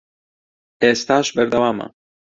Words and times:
ئێستاش 0.81 1.27
بەردەوامە 1.35 1.87